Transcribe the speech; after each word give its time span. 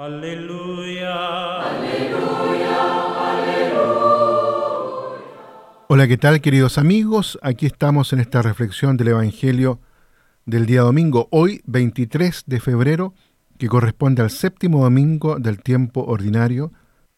Aleluya. 0.00 1.58
Hola, 5.88 6.06
¿qué 6.06 6.16
tal 6.16 6.40
queridos 6.40 6.78
amigos? 6.78 7.36
Aquí 7.42 7.66
estamos 7.66 8.12
en 8.12 8.20
esta 8.20 8.40
reflexión 8.40 8.96
del 8.96 9.08
Evangelio 9.08 9.80
del 10.46 10.66
día 10.66 10.82
domingo, 10.82 11.26
hoy 11.32 11.62
23 11.66 12.44
de 12.46 12.60
febrero, 12.60 13.14
que 13.58 13.66
corresponde 13.66 14.22
al 14.22 14.30
séptimo 14.30 14.84
domingo 14.84 15.40
del 15.40 15.60
tiempo 15.60 16.04
ordinario, 16.04 16.72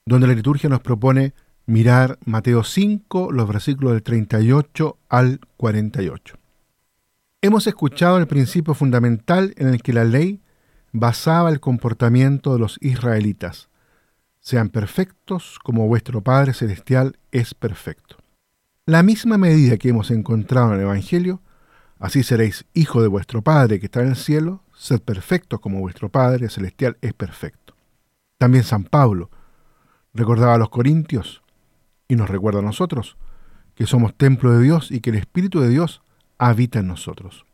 donde 0.06 0.28
la 0.28 0.32
liturgia 0.32 0.70
nos 0.70 0.80
propone 0.80 1.34
mirar 1.66 2.18
Mateo 2.24 2.64
5, 2.64 3.30
los 3.30 3.46
versículos 3.46 3.92
del 3.92 4.02
38 4.02 4.96
al 5.10 5.40
48. 5.58 6.34
Hemos 7.42 7.66
escuchado 7.66 8.16
el 8.16 8.26
principio 8.26 8.72
fundamental 8.72 9.52
en 9.58 9.68
el 9.68 9.82
que 9.82 9.92
la 9.92 10.04
ley 10.04 10.40
basaba 10.92 11.50
el 11.50 11.60
comportamiento 11.60 12.52
de 12.52 12.58
los 12.58 12.78
israelitas. 12.80 13.68
Sean 14.40 14.70
perfectos 14.70 15.58
como 15.62 15.86
vuestro 15.86 16.22
Padre 16.22 16.54
Celestial 16.54 17.18
es 17.30 17.54
perfecto. 17.54 18.16
La 18.86 19.02
misma 19.02 19.38
medida 19.38 19.76
que 19.76 19.90
hemos 19.90 20.10
encontrado 20.10 20.68
en 20.68 20.76
el 20.76 20.80
Evangelio 20.82 21.40
Así 22.00 22.22
seréis 22.22 22.64
hijo 22.72 23.02
de 23.02 23.08
vuestro 23.08 23.42
Padre 23.42 23.78
que 23.78 23.86
está 23.86 24.00
en 24.00 24.08
el 24.08 24.16
cielo, 24.16 24.62
sed 24.74 25.02
perfectos 25.02 25.60
como 25.60 25.80
vuestro 25.80 26.08
Padre 26.08 26.48
celestial 26.48 26.96
es 27.02 27.12
perfecto. 27.12 27.76
También 28.38 28.64
San 28.64 28.84
Pablo 28.84 29.30
recordaba 30.14 30.54
a 30.54 30.58
los 30.58 30.70
corintios 30.70 31.42
y 32.08 32.16
nos 32.16 32.30
recuerda 32.30 32.60
a 32.60 32.62
nosotros 32.62 33.18
que 33.74 33.86
somos 33.86 34.14
templo 34.14 34.52
de 34.52 34.62
Dios 34.62 34.90
y 34.90 35.00
que 35.00 35.10
el 35.10 35.16
Espíritu 35.16 35.60
de 35.60 35.68
Dios 35.68 36.00
habita 36.38 36.78
en 36.78 36.88
nosotros. 36.88 37.44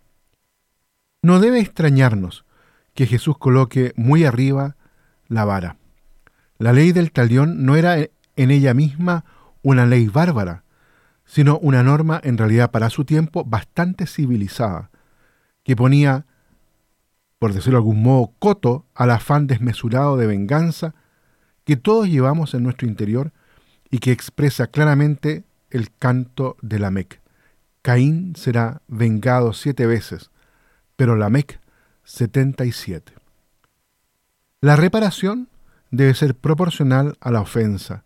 No 1.23 1.41
debe 1.41 1.59
extrañarnos 1.59 2.46
que 2.97 3.07
Jesús 3.07 3.39
coloque 3.39 3.93
muy 3.95 4.25
arriba 4.25 4.75
la 5.29 5.45
vara. 5.45 5.77
La 6.59 6.73
ley 6.73 6.91
del 6.93 7.13
talión 7.13 7.65
no 7.65 7.77
era 7.77 7.99
en 7.99 8.51
ella 8.51 8.75
misma 8.75 9.25
una 9.63 9.87
ley 9.87 10.09
bárbara, 10.09 10.65
sino 11.27 11.59
una 11.59 11.83
norma 11.83 12.21
en 12.25 12.39
realidad 12.39 12.71
para 12.71 12.89
su 12.89 13.05
tiempo 13.05 13.45
bastante 13.45 14.07
civilizada, 14.07 14.91
que 15.63 15.77
ponía, 15.77 16.25
por 17.39 17.53
decirlo 17.53 17.79
de 17.79 17.83
algún 17.83 18.03
modo, 18.03 18.33
coto 18.39 18.87
al 18.95 19.11
afán 19.11 19.47
desmesurado 19.47 20.17
de 20.17 20.27
venganza 20.27 20.95
que 21.65 21.77
todos 21.77 22.09
llevamos 22.09 22.55
en 22.55 22.63
nuestro 22.63 22.89
interior 22.89 23.33
y 23.91 23.99
que 23.99 24.13
expresa 24.13 24.69
claramente 24.69 25.45
el 25.71 25.93
canto 25.95 26.57
de 26.63 26.79
Lamec. 26.79 27.21
Caín 27.83 28.35
será 28.37 28.81
vengado 28.89 29.53
siete 29.53 29.87
veces, 29.87 30.31
pero 30.97 31.15
Lamec 31.15 31.61
77. 32.07 33.13
La 34.61 34.77
reparación 34.77 35.49
debe 35.91 36.15
ser 36.15 36.37
proporcional 36.37 37.19
a 37.21 37.33
la 37.33 37.41
ofensa 37.41 38.05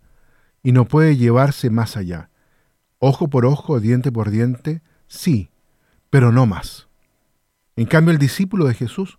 y 0.62 0.72
no 0.72 0.86
puede 0.86 1.18
llevarse 1.18 1.68
más 1.68 1.98
allá. 1.98 2.30
Ojo 2.98 3.28
por 3.28 3.44
ojo, 3.44 3.78
diente 3.78 4.10
por 4.10 4.30
diente, 4.30 4.82
sí, 5.06 5.50
pero 6.08 6.32
no 6.32 6.46
más. 6.46 6.88
En 7.76 7.84
cambio, 7.86 8.12
el 8.12 8.18
discípulo 8.18 8.64
de 8.66 8.74
Jesús 8.74 9.18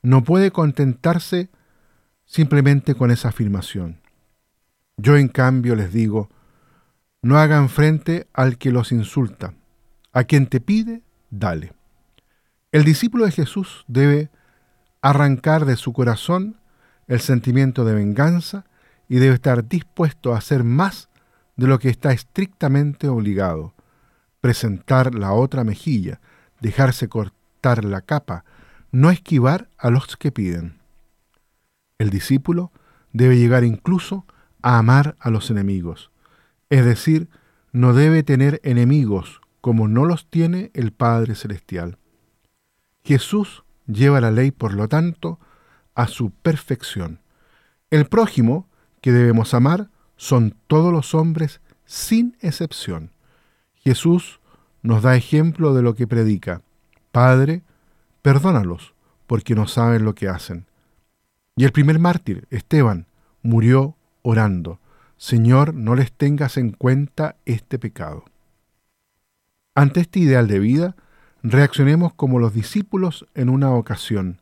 no 0.00 0.22
puede 0.22 0.52
contentarse 0.52 1.50
simplemente 2.24 2.94
con 2.94 3.10
esa 3.10 3.30
afirmación. 3.30 4.00
Yo 4.96 5.16
en 5.16 5.26
cambio 5.26 5.74
les 5.74 5.92
digo, 5.92 6.30
no 7.20 7.38
hagan 7.38 7.68
frente 7.68 8.28
al 8.32 8.58
que 8.58 8.70
los 8.70 8.92
insulta. 8.92 9.54
A 10.12 10.22
quien 10.22 10.46
te 10.46 10.60
pide, 10.60 11.02
dale. 11.30 11.72
El 12.74 12.82
discípulo 12.82 13.24
de 13.24 13.30
Jesús 13.30 13.84
debe 13.86 14.30
arrancar 15.00 15.64
de 15.64 15.76
su 15.76 15.92
corazón 15.92 16.56
el 17.06 17.20
sentimiento 17.20 17.84
de 17.84 17.94
venganza 17.94 18.64
y 19.08 19.18
debe 19.18 19.36
estar 19.36 19.68
dispuesto 19.68 20.34
a 20.34 20.38
hacer 20.38 20.64
más 20.64 21.08
de 21.54 21.68
lo 21.68 21.78
que 21.78 21.88
está 21.88 22.10
estrictamente 22.10 23.06
obligado, 23.06 23.74
presentar 24.40 25.14
la 25.14 25.34
otra 25.34 25.62
mejilla, 25.62 26.20
dejarse 26.60 27.08
cortar 27.08 27.84
la 27.84 28.00
capa, 28.00 28.44
no 28.90 29.12
esquivar 29.12 29.68
a 29.78 29.90
los 29.90 30.16
que 30.16 30.32
piden. 30.32 30.80
El 31.98 32.10
discípulo 32.10 32.72
debe 33.12 33.38
llegar 33.38 33.62
incluso 33.62 34.26
a 34.62 34.78
amar 34.78 35.14
a 35.20 35.30
los 35.30 35.48
enemigos, 35.48 36.10
es 36.70 36.84
decir, 36.84 37.28
no 37.70 37.94
debe 37.94 38.24
tener 38.24 38.60
enemigos 38.64 39.42
como 39.60 39.86
no 39.86 40.04
los 40.06 40.28
tiene 40.28 40.72
el 40.74 40.90
Padre 40.90 41.36
Celestial. 41.36 41.98
Jesús 43.04 43.64
lleva 43.86 44.20
la 44.20 44.30
ley, 44.30 44.50
por 44.50 44.74
lo 44.74 44.88
tanto, 44.88 45.38
a 45.94 46.06
su 46.06 46.30
perfección. 46.30 47.20
El 47.90 48.06
prójimo 48.06 48.68
que 49.00 49.12
debemos 49.12 49.54
amar 49.54 49.90
son 50.16 50.56
todos 50.66 50.92
los 50.92 51.14
hombres 51.14 51.60
sin 51.84 52.36
excepción. 52.40 53.10
Jesús 53.74 54.40
nos 54.82 55.02
da 55.02 55.16
ejemplo 55.16 55.74
de 55.74 55.82
lo 55.82 55.94
que 55.94 56.06
predica. 56.06 56.62
Padre, 57.12 57.62
perdónalos, 58.22 58.94
porque 59.26 59.54
no 59.54 59.66
saben 59.66 60.04
lo 60.04 60.14
que 60.14 60.28
hacen. 60.28 60.66
Y 61.56 61.64
el 61.64 61.72
primer 61.72 61.98
mártir, 61.98 62.46
Esteban, 62.50 63.06
murió 63.42 63.96
orando. 64.22 64.80
Señor, 65.16 65.74
no 65.74 65.94
les 65.94 66.12
tengas 66.12 66.56
en 66.56 66.72
cuenta 66.72 67.36
este 67.44 67.78
pecado. 67.78 68.24
Ante 69.74 70.00
este 70.00 70.20
ideal 70.20 70.48
de 70.48 70.58
vida, 70.58 70.96
reaccionemos 71.44 72.14
como 72.14 72.38
los 72.38 72.54
discípulos 72.54 73.26
en 73.34 73.50
una 73.50 73.70
ocasión. 73.70 74.40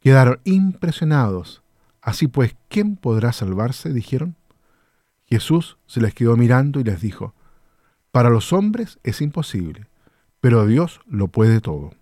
Quedaron 0.00 0.40
impresionados. 0.44 1.62
Así 2.00 2.26
pues, 2.26 2.56
¿quién 2.68 2.96
podrá 2.96 3.32
salvarse? 3.32 3.92
dijeron. 3.92 4.34
Jesús 5.26 5.76
se 5.86 6.00
les 6.00 6.14
quedó 6.14 6.36
mirando 6.36 6.80
y 6.80 6.84
les 6.84 7.00
dijo, 7.00 7.34
para 8.10 8.30
los 8.30 8.52
hombres 8.52 8.98
es 9.02 9.20
imposible, 9.20 9.86
pero 10.40 10.66
Dios 10.66 11.00
lo 11.06 11.28
puede 11.28 11.60
todo. 11.60 11.92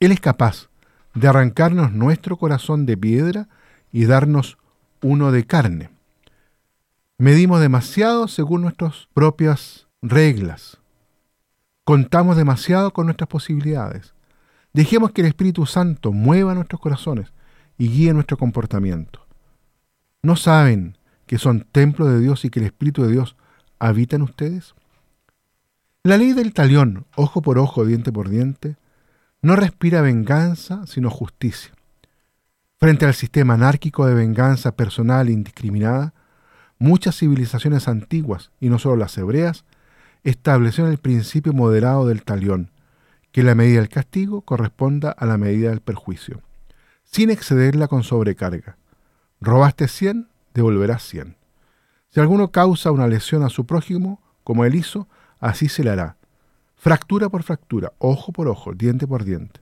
Él 0.00 0.12
es 0.12 0.20
capaz 0.20 0.68
de 1.14 1.28
arrancarnos 1.28 1.92
nuestro 1.92 2.36
corazón 2.36 2.86
de 2.86 2.96
piedra 2.96 3.48
y 3.90 4.04
darnos 4.04 4.58
uno 5.00 5.32
de 5.32 5.44
carne. 5.44 5.90
Medimos 7.18 7.60
demasiado 7.60 8.28
según 8.28 8.62
nuestras 8.62 9.08
propias 9.14 9.88
reglas. 10.02 10.81
Contamos 11.84 12.36
demasiado 12.36 12.92
con 12.92 13.06
nuestras 13.06 13.28
posibilidades. 13.28 14.14
Dejemos 14.72 15.10
que 15.10 15.22
el 15.22 15.26
Espíritu 15.26 15.66
Santo 15.66 16.12
mueva 16.12 16.54
nuestros 16.54 16.80
corazones 16.80 17.32
y 17.76 17.88
guíe 17.88 18.12
nuestro 18.12 18.36
comportamiento. 18.36 19.26
¿No 20.22 20.36
saben 20.36 20.96
que 21.26 21.38
son 21.38 21.66
templo 21.72 22.06
de 22.06 22.20
Dios 22.20 22.44
y 22.44 22.50
que 22.50 22.60
el 22.60 22.66
Espíritu 22.66 23.02
de 23.02 23.10
Dios 23.10 23.36
habita 23.80 24.14
en 24.14 24.22
ustedes? 24.22 24.74
La 26.04 26.16
ley 26.16 26.32
del 26.32 26.52
talión, 26.52 27.06
ojo 27.16 27.42
por 27.42 27.58
ojo, 27.58 27.84
diente 27.84 28.12
por 28.12 28.28
diente, 28.28 28.76
no 29.40 29.56
respira 29.56 30.02
venganza, 30.02 30.86
sino 30.86 31.10
justicia. 31.10 31.72
Frente 32.78 33.06
al 33.06 33.14
sistema 33.14 33.54
anárquico 33.54 34.06
de 34.06 34.14
venganza 34.14 34.76
personal 34.76 35.28
e 35.28 35.32
indiscriminada, 35.32 36.14
muchas 36.78 37.16
civilizaciones 37.16 37.88
antiguas, 37.88 38.52
y 38.60 38.68
no 38.68 38.78
solo 38.78 38.96
las 38.96 39.16
hebreas, 39.18 39.64
establecieron 40.24 40.92
el 40.92 40.98
principio 40.98 41.52
moderado 41.52 42.06
del 42.06 42.22
talión, 42.22 42.70
que 43.32 43.42
la 43.42 43.54
medida 43.54 43.80
del 43.80 43.88
castigo 43.88 44.42
corresponda 44.42 45.10
a 45.10 45.26
la 45.26 45.38
medida 45.38 45.70
del 45.70 45.80
perjuicio, 45.80 46.42
sin 47.04 47.30
excederla 47.30 47.88
con 47.88 48.02
sobrecarga. 48.02 48.76
Robaste 49.40 49.88
100, 49.88 50.28
devolverás 50.54 51.02
cien. 51.02 51.36
Si 52.10 52.20
alguno 52.20 52.52
causa 52.52 52.92
una 52.92 53.08
lesión 53.08 53.42
a 53.42 53.48
su 53.48 53.64
prójimo, 53.66 54.20
como 54.44 54.64
él 54.64 54.74
hizo, 54.74 55.08
así 55.40 55.68
se 55.68 55.82
le 55.82 55.90
hará. 55.90 56.16
Fractura 56.76 57.28
por 57.28 57.42
fractura, 57.42 57.92
ojo 57.98 58.32
por 58.32 58.48
ojo, 58.48 58.74
diente 58.74 59.06
por 59.06 59.24
diente. 59.24 59.60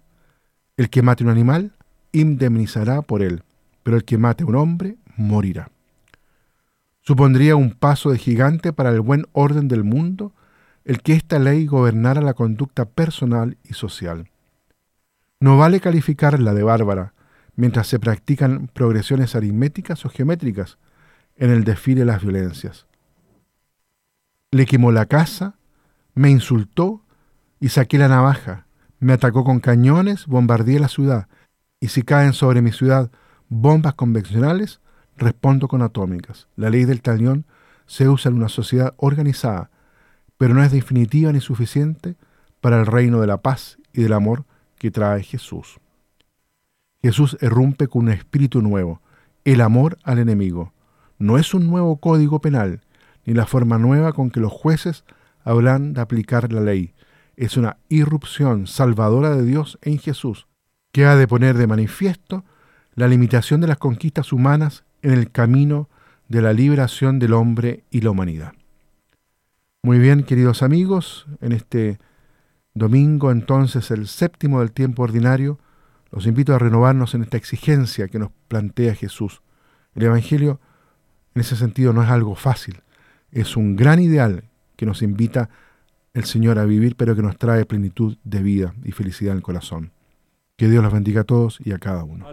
El 0.76 0.90
que 0.90 1.02
mate 1.02 1.22
un 1.22 1.30
animal, 1.30 1.72
indemnizará 2.12 3.02
por 3.02 3.22
él, 3.22 3.44
pero 3.82 3.96
el 3.96 4.04
que 4.04 4.18
mate 4.18 4.42
a 4.42 4.46
un 4.46 4.56
hombre, 4.56 4.96
morirá. 5.16 5.70
Supondría 7.02 7.56
un 7.56 7.72
paso 7.72 8.10
de 8.10 8.18
gigante 8.18 8.72
para 8.72 8.90
el 8.90 9.00
buen 9.00 9.26
orden 9.32 9.68
del 9.68 9.84
mundo 9.84 10.32
el 10.84 11.02
que 11.02 11.14
esta 11.14 11.38
ley 11.38 11.66
gobernara 11.66 12.20
la 12.20 12.34
conducta 12.34 12.84
personal 12.84 13.56
y 13.64 13.74
social. 13.74 14.30
No 15.38 15.56
vale 15.58 15.80
calificarla 15.80 16.54
de 16.54 16.62
bárbara, 16.62 17.14
mientras 17.56 17.86
se 17.86 17.98
practican 17.98 18.68
progresiones 18.68 19.34
aritméticas 19.34 20.04
o 20.04 20.08
geométricas 20.08 20.78
en 21.36 21.50
el 21.50 21.64
desfile 21.64 22.00
de 22.00 22.06
las 22.06 22.22
violencias. 22.22 22.86
Le 24.50 24.66
quemó 24.66 24.92
la 24.92 25.06
casa, 25.06 25.56
me 26.14 26.30
insultó 26.30 27.02
y 27.60 27.68
saqué 27.68 27.98
la 27.98 28.08
navaja, 28.08 28.66
me 28.98 29.12
atacó 29.12 29.44
con 29.44 29.60
cañones, 29.60 30.26
bombardeé 30.26 30.80
la 30.80 30.88
ciudad, 30.88 31.28
y 31.80 31.88
si 31.88 32.02
caen 32.02 32.32
sobre 32.32 32.62
mi 32.62 32.72
ciudad 32.72 33.10
bombas 33.48 33.94
convencionales, 33.94 34.80
respondo 35.16 35.68
con 35.68 35.82
atómicas. 35.82 36.48
La 36.56 36.70
ley 36.70 36.84
del 36.84 37.02
talión 37.02 37.46
se 37.86 38.08
usa 38.08 38.30
en 38.30 38.36
una 38.36 38.48
sociedad 38.48 38.94
organizada, 38.96 39.70
pero 40.40 40.54
no 40.54 40.62
es 40.62 40.72
definitiva 40.72 41.30
ni 41.32 41.40
suficiente 41.42 42.16
para 42.62 42.80
el 42.80 42.86
reino 42.86 43.20
de 43.20 43.26
la 43.26 43.42
paz 43.42 43.76
y 43.92 44.00
del 44.00 44.14
amor 44.14 44.46
que 44.78 44.90
trae 44.90 45.22
Jesús. 45.22 45.78
Jesús 47.02 47.36
irrumpe 47.42 47.88
con 47.88 48.04
un 48.04 48.08
espíritu 48.08 48.62
nuevo 48.62 49.02
el 49.44 49.60
amor 49.60 49.98
al 50.02 50.18
enemigo. 50.18 50.72
No 51.18 51.36
es 51.36 51.52
un 51.52 51.66
nuevo 51.66 51.98
código 52.00 52.40
penal, 52.40 52.80
ni 53.26 53.34
la 53.34 53.44
forma 53.44 53.76
nueva 53.76 54.14
con 54.14 54.30
que 54.30 54.40
los 54.40 54.50
jueces 54.50 55.04
hablan 55.44 55.92
de 55.92 56.00
aplicar 56.00 56.50
la 56.50 56.62
ley. 56.62 56.94
Es 57.36 57.58
una 57.58 57.76
irrupción 57.90 58.66
salvadora 58.66 59.36
de 59.36 59.44
Dios 59.44 59.78
en 59.82 59.98
Jesús, 59.98 60.46
que 60.90 61.04
ha 61.04 61.16
de 61.16 61.28
poner 61.28 61.58
de 61.58 61.66
manifiesto 61.66 62.46
la 62.94 63.08
limitación 63.08 63.60
de 63.60 63.66
las 63.66 63.76
conquistas 63.76 64.32
humanas 64.32 64.84
en 65.02 65.10
el 65.10 65.30
camino 65.30 65.90
de 66.28 66.40
la 66.40 66.54
liberación 66.54 67.18
del 67.18 67.34
hombre 67.34 67.84
y 67.90 68.00
la 68.00 68.12
humanidad. 68.12 68.54
Muy 69.82 69.98
bien, 69.98 70.24
queridos 70.24 70.62
amigos, 70.62 71.26
en 71.40 71.52
este 71.52 71.98
domingo 72.74 73.30
entonces, 73.30 73.90
el 73.90 74.08
séptimo 74.08 74.60
del 74.60 74.72
tiempo 74.72 75.02
ordinario, 75.02 75.58
los 76.10 76.26
invito 76.26 76.54
a 76.54 76.58
renovarnos 76.58 77.14
en 77.14 77.22
esta 77.22 77.38
exigencia 77.38 78.08
que 78.08 78.18
nos 78.18 78.30
plantea 78.48 78.94
Jesús. 78.94 79.40
El 79.94 80.02
Evangelio, 80.02 80.60
en 81.34 81.40
ese 81.40 81.56
sentido, 81.56 81.94
no 81.94 82.02
es 82.02 82.10
algo 82.10 82.34
fácil, 82.34 82.82
es 83.32 83.56
un 83.56 83.74
gran 83.74 84.00
ideal 84.00 84.44
que 84.76 84.84
nos 84.84 85.00
invita 85.00 85.48
el 86.12 86.24
Señor 86.24 86.58
a 86.58 86.66
vivir, 86.66 86.94
pero 86.94 87.16
que 87.16 87.22
nos 87.22 87.38
trae 87.38 87.64
plenitud 87.64 88.18
de 88.22 88.42
vida 88.42 88.74
y 88.84 88.92
felicidad 88.92 89.32
en 89.32 89.38
el 89.38 89.42
corazón. 89.42 89.92
Que 90.56 90.68
Dios 90.68 90.82
los 90.82 90.92
bendiga 90.92 91.22
a 91.22 91.24
todos 91.24 91.58
y 91.64 91.72
a 91.72 91.78
cada 91.78 92.04
uno. 92.04 92.26